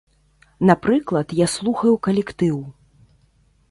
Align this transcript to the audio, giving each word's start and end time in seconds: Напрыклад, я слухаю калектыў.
Напрыклад, 0.69 1.27
я 1.45 1.51
слухаю 1.59 1.95
калектыў. 2.09 2.57